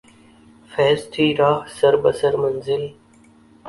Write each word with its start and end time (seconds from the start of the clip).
فیضؔ 0.71 0.99
تھی 1.11 1.25
راہ 1.39 1.59
سر 1.77 1.93
بسر 2.03 2.33
منزل 2.43 2.83